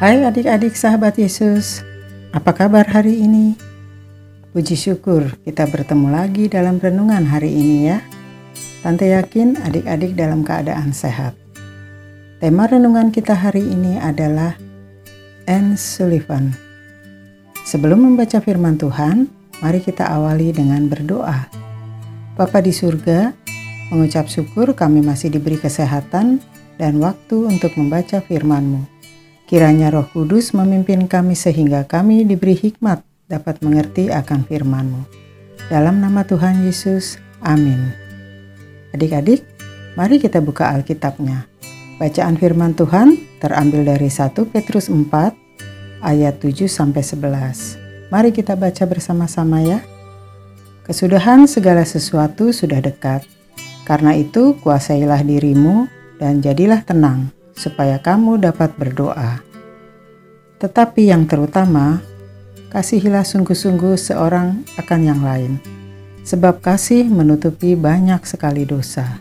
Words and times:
Hai 0.00 0.24
adik-adik 0.24 0.80
sahabat 0.80 1.20
Yesus, 1.20 1.84
apa 2.32 2.56
kabar 2.56 2.88
hari 2.88 3.20
ini? 3.20 3.52
Puji 4.48 4.72
syukur 4.72 5.36
kita 5.44 5.68
bertemu 5.68 6.08
lagi 6.08 6.48
dalam 6.48 6.80
renungan 6.80 7.20
hari 7.28 7.52
ini 7.52 7.84
ya. 7.84 8.00
Tante 8.80 9.12
yakin 9.12 9.60
adik-adik 9.60 10.16
dalam 10.16 10.40
keadaan 10.40 10.96
sehat. 10.96 11.36
Tema 12.40 12.64
renungan 12.64 13.12
kita 13.12 13.36
hari 13.36 13.60
ini 13.60 14.00
adalah 14.00 14.56
Anne 15.44 15.76
Sullivan. 15.76 16.56
Sebelum 17.68 18.00
membaca 18.00 18.40
firman 18.40 18.80
Tuhan, 18.80 19.28
mari 19.60 19.84
kita 19.84 20.08
awali 20.08 20.48
dengan 20.48 20.88
berdoa. 20.88 21.44
Bapa 22.40 22.64
di 22.64 22.72
surga, 22.72 23.36
mengucap 23.92 24.32
syukur 24.32 24.72
kami 24.72 25.04
masih 25.04 25.28
diberi 25.28 25.60
kesehatan 25.60 26.40
dan 26.80 26.96
waktu 27.04 27.52
untuk 27.52 27.76
membaca 27.76 28.24
firman-Mu. 28.24 28.99
Kiranya 29.50 29.90
roh 29.90 30.06
kudus 30.06 30.54
memimpin 30.54 31.10
kami 31.10 31.34
sehingga 31.34 31.82
kami 31.82 32.22
diberi 32.22 32.54
hikmat 32.54 33.02
dapat 33.26 33.58
mengerti 33.66 34.06
akan 34.06 34.46
firman-Mu. 34.46 35.02
Dalam 35.66 35.98
nama 35.98 36.22
Tuhan 36.22 36.62
Yesus, 36.62 37.18
amin. 37.42 37.90
Adik-adik, 38.94 39.42
mari 39.98 40.22
kita 40.22 40.38
buka 40.38 40.70
Alkitabnya. 40.70 41.50
Bacaan 41.98 42.38
firman 42.38 42.78
Tuhan 42.78 43.18
terambil 43.42 43.90
dari 43.90 44.06
1 44.06 44.38
Petrus 44.54 44.86
4 44.86 45.10
ayat 45.98 46.38
7 46.38 46.70
sampai 46.70 47.02
11. 47.02 48.06
Mari 48.14 48.30
kita 48.30 48.54
baca 48.54 48.86
bersama-sama 48.86 49.66
ya. 49.66 49.82
Kesudahan 50.86 51.50
segala 51.50 51.82
sesuatu 51.82 52.54
sudah 52.54 52.78
dekat. 52.78 53.26
Karena 53.82 54.14
itu, 54.14 54.54
kuasailah 54.62 55.26
dirimu 55.26 55.90
dan 56.22 56.38
jadilah 56.38 56.86
tenang, 56.86 57.34
supaya 57.60 58.00
kamu 58.00 58.40
dapat 58.40 58.72
berdoa. 58.80 59.44
Tetapi 60.56 61.12
yang 61.12 61.28
terutama, 61.28 62.00
kasihilah 62.72 63.28
sungguh-sungguh 63.28 64.00
seorang 64.00 64.64
akan 64.80 65.00
yang 65.04 65.20
lain, 65.20 65.60
sebab 66.24 66.64
kasih 66.64 67.04
menutupi 67.04 67.76
banyak 67.76 68.24
sekali 68.24 68.64
dosa. 68.64 69.20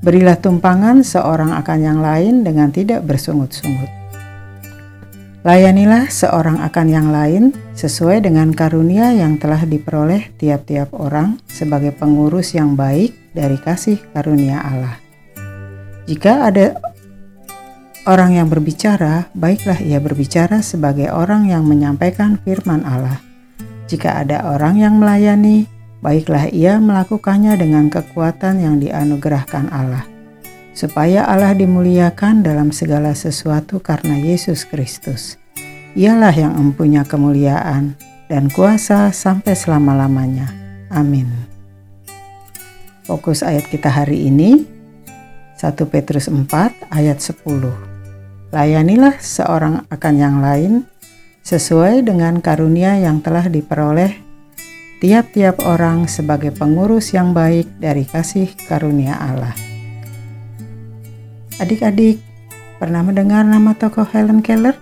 Berilah 0.00 0.40
tumpangan 0.40 1.04
seorang 1.04 1.52
akan 1.60 1.78
yang 1.84 2.00
lain 2.00 2.40
dengan 2.40 2.72
tidak 2.72 3.04
bersungut-sungut. 3.04 4.00
Layanilah 5.40 6.12
seorang 6.12 6.60
akan 6.60 6.86
yang 6.88 7.08
lain 7.08 7.56
sesuai 7.72 8.24
dengan 8.28 8.52
karunia 8.52 9.12
yang 9.16 9.40
telah 9.40 9.64
diperoleh 9.64 10.36
tiap-tiap 10.36 10.92
orang 10.92 11.40
sebagai 11.48 11.96
pengurus 11.96 12.52
yang 12.52 12.76
baik 12.76 13.16
dari 13.32 13.56
kasih 13.56 13.96
karunia 14.12 14.60
Allah. 14.60 15.00
Jika 16.04 16.52
ada 16.52 16.76
orang 18.08 18.36
yang 18.36 18.48
berbicara, 18.48 19.28
baiklah 19.36 19.76
ia 19.80 20.00
berbicara 20.00 20.64
sebagai 20.64 21.12
orang 21.12 21.48
yang 21.48 21.66
menyampaikan 21.66 22.40
firman 22.40 22.84
Allah. 22.86 23.20
Jika 23.90 24.22
ada 24.22 24.46
orang 24.54 24.78
yang 24.78 25.02
melayani, 25.02 25.66
baiklah 26.00 26.48
ia 26.48 26.78
melakukannya 26.78 27.58
dengan 27.58 27.90
kekuatan 27.90 28.62
yang 28.62 28.78
dianugerahkan 28.78 29.68
Allah, 29.74 30.06
supaya 30.72 31.26
Allah 31.26 31.52
dimuliakan 31.52 32.46
dalam 32.46 32.70
segala 32.70 33.12
sesuatu 33.12 33.82
karena 33.82 34.16
Yesus 34.16 34.62
Kristus. 34.64 35.36
Ialah 35.98 36.30
yang 36.30 36.54
mempunyai 36.54 37.02
kemuliaan 37.02 37.98
dan 38.30 38.46
kuasa 38.54 39.10
sampai 39.10 39.58
selama-lamanya. 39.58 40.46
Amin. 40.94 41.26
Fokus 43.10 43.42
ayat 43.42 43.66
kita 43.66 43.90
hari 43.90 44.30
ini 44.30 44.62
1 45.58 45.74
Petrus 45.90 46.30
4 46.30 46.46
ayat 46.94 47.18
10. 47.18 47.89
Layanilah 48.50 49.22
seorang 49.22 49.86
akan 49.94 50.14
yang 50.18 50.42
lain 50.42 50.82
sesuai 51.46 52.02
dengan 52.02 52.42
karunia 52.42 52.98
yang 52.98 53.22
telah 53.22 53.46
diperoleh 53.46 54.10
tiap-tiap 54.98 55.62
orang 55.62 56.10
sebagai 56.10 56.50
pengurus 56.50 57.14
yang 57.14 57.30
baik 57.30 57.70
dari 57.78 58.02
kasih 58.02 58.50
karunia 58.66 59.14
Allah. 59.14 59.54
Adik-adik, 61.62 62.18
pernah 62.82 63.06
mendengar 63.06 63.46
nama 63.46 63.70
tokoh 63.78 64.10
Helen 64.10 64.42
Keller? 64.42 64.74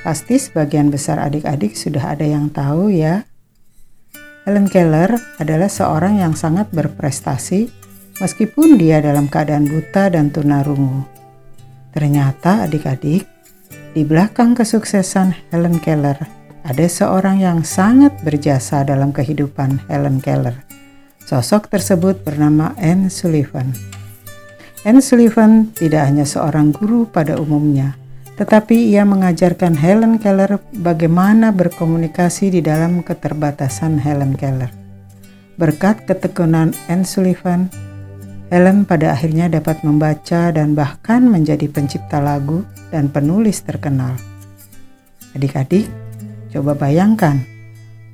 Pasti 0.00 0.40
sebagian 0.40 0.88
besar 0.88 1.20
adik-adik 1.20 1.76
sudah 1.76 2.16
ada 2.16 2.24
yang 2.24 2.48
tahu 2.48 2.88
ya. 2.88 3.28
Helen 4.48 4.72
Keller 4.72 5.20
adalah 5.36 5.68
seorang 5.68 6.16
yang 6.16 6.32
sangat 6.32 6.72
berprestasi 6.72 7.68
meskipun 8.24 8.80
dia 8.80 9.04
dalam 9.04 9.28
keadaan 9.28 9.68
buta 9.68 10.08
dan 10.08 10.32
tunarungu. 10.32 11.13
Ternyata 11.94 12.66
adik-adik, 12.66 13.22
di 13.94 14.02
belakang 14.02 14.58
kesuksesan 14.58 15.54
Helen 15.54 15.78
Keller 15.78 16.18
ada 16.66 16.86
seorang 16.90 17.38
yang 17.38 17.62
sangat 17.62 18.18
berjasa 18.26 18.82
dalam 18.82 19.14
kehidupan 19.14 19.86
Helen 19.86 20.18
Keller. 20.18 20.58
Sosok 21.22 21.70
tersebut 21.70 22.26
bernama 22.26 22.74
Anne 22.82 23.06
Sullivan. 23.06 23.70
Anne 24.82 24.98
Sullivan 24.98 25.70
tidak 25.70 26.10
hanya 26.10 26.26
seorang 26.26 26.74
guru 26.74 27.06
pada 27.06 27.38
umumnya, 27.38 27.94
tetapi 28.34 28.90
ia 28.90 29.06
mengajarkan 29.06 29.78
Helen 29.78 30.18
Keller 30.18 30.58
bagaimana 30.74 31.54
berkomunikasi 31.54 32.58
di 32.58 32.60
dalam 32.60 33.06
keterbatasan 33.06 34.02
Helen 34.02 34.34
Keller. 34.34 34.74
Berkat 35.54 36.10
ketekunan 36.10 36.74
Anne 36.90 37.06
Sullivan, 37.06 37.70
Helen 38.54 38.86
pada 38.86 39.18
akhirnya 39.18 39.50
dapat 39.50 39.82
membaca 39.82 40.54
dan 40.54 40.78
bahkan 40.78 41.26
menjadi 41.26 41.66
pencipta 41.66 42.22
lagu 42.22 42.62
dan 42.94 43.10
penulis 43.10 43.58
terkenal. 43.66 44.14
Adik-adik, 45.34 45.90
coba 46.54 46.78
bayangkan 46.78 47.42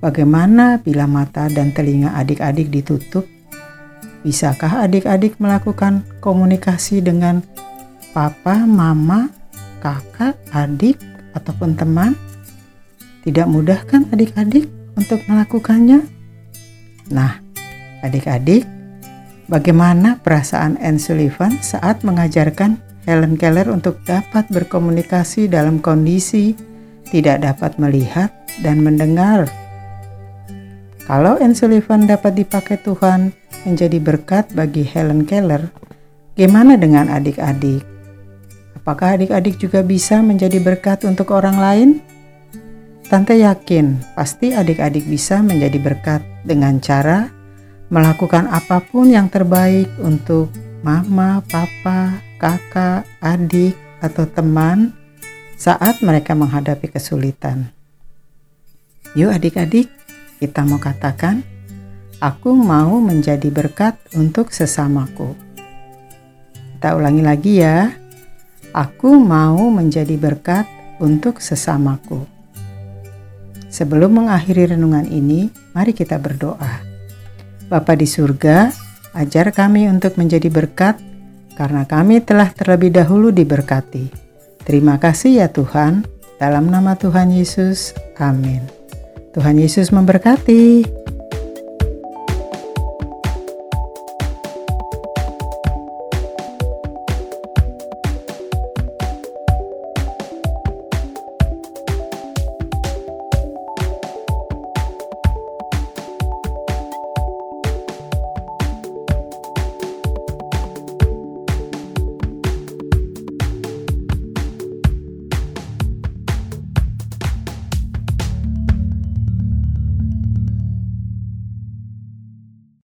bagaimana 0.01 0.81
bila 0.81 1.05
mata 1.05 1.45
dan 1.53 1.77
telinga 1.77 2.17
adik-adik 2.17 2.73
ditutup. 2.73 3.29
Bisakah 4.25 4.89
adik-adik 4.89 5.37
melakukan 5.37 6.09
komunikasi 6.25 7.05
dengan 7.05 7.45
papa, 8.17 8.65
mama, 8.65 9.29
kakak, 9.85 10.41
adik, 10.57 10.97
ataupun 11.37 11.77
teman? 11.77 12.17
Tidak 13.29 13.45
mudah 13.45 13.85
kan 13.85 14.09
adik-adik 14.09 14.65
untuk 14.97 15.21
melakukannya? 15.29 16.01
Nah, 17.13 17.45
adik-adik 18.01 18.80
Bagaimana 19.51 20.23
perasaan 20.23 20.79
Anne 20.79 21.03
Sullivan 21.03 21.59
saat 21.59 22.07
mengajarkan 22.07 22.79
Helen 23.03 23.35
Keller 23.35 23.67
untuk 23.67 23.99
dapat 24.07 24.47
berkomunikasi 24.47 25.51
dalam 25.51 25.83
kondisi 25.83 26.55
tidak 27.11 27.43
dapat 27.43 27.75
melihat 27.83 28.31
dan 28.63 28.79
mendengar? 28.79 29.51
Kalau 31.03 31.35
Anne 31.43 31.59
Sullivan 31.59 32.07
dapat 32.07 32.39
dipakai 32.39 32.79
Tuhan 32.79 33.35
menjadi 33.67 33.99
berkat 33.99 34.55
bagi 34.55 34.87
Helen 34.87 35.27
Keller, 35.27 35.67
gimana 36.39 36.79
dengan 36.79 37.11
adik-adik? 37.11 37.83
Apakah 38.79 39.19
adik-adik 39.19 39.59
juga 39.59 39.83
bisa 39.83 40.23
menjadi 40.23 40.63
berkat 40.63 41.03
untuk 41.03 41.35
orang 41.35 41.59
lain? 41.59 41.91
Tante 43.11 43.35
yakin 43.35 44.15
pasti 44.15 44.55
adik-adik 44.55 45.11
bisa 45.11 45.43
menjadi 45.43 45.83
berkat 45.83 46.23
dengan 46.47 46.79
cara 46.79 47.40
melakukan 47.91 48.47
apa 48.47 48.79
pun 48.81 49.11
yang 49.11 49.27
terbaik 49.27 49.91
untuk 49.99 50.49
mama, 50.87 51.43
papa, 51.51 52.23
kakak, 52.39 53.05
adik, 53.19 53.75
atau 54.01 54.25
teman 54.25 54.95
saat 55.59 56.01
mereka 56.01 56.33
menghadapi 56.33 56.89
kesulitan. 56.89 57.69
Yuk 59.19 59.35
adik-adik, 59.35 59.91
kita 60.39 60.65
mau 60.65 60.79
katakan, 60.79 61.43
aku 62.23 62.55
mau 62.55 62.97
menjadi 63.03 63.51
berkat 63.51 63.99
untuk 64.17 64.55
sesamaku. 64.55 65.35
Kita 66.79 66.97
ulangi 66.97 67.21
lagi 67.21 67.53
ya. 67.61 67.93
Aku 68.71 69.19
mau 69.19 69.67
menjadi 69.69 70.15
berkat 70.15 70.65
untuk 71.03 71.43
sesamaku. 71.43 72.23
Sebelum 73.67 74.23
mengakhiri 74.23 74.79
renungan 74.79 75.11
ini, 75.11 75.51
mari 75.75 75.91
kita 75.91 76.17
berdoa. 76.23 76.90
Bapa 77.71 77.95
di 77.95 78.03
surga, 78.03 78.75
ajar 79.15 79.55
kami 79.55 79.87
untuk 79.87 80.19
menjadi 80.19 80.51
berkat 80.51 80.99
karena 81.55 81.87
kami 81.87 82.19
telah 82.19 82.51
terlebih 82.51 82.91
dahulu 82.91 83.31
diberkati. 83.31 84.11
Terima 84.67 84.99
kasih 84.99 85.39
ya 85.39 85.49
Tuhan, 85.55 86.03
dalam 86.43 86.67
nama 86.67 86.99
Tuhan 86.99 87.31
Yesus. 87.31 87.95
Amin. 88.19 88.67
Tuhan 89.31 89.55
Yesus 89.55 89.95
memberkati. 89.95 91.00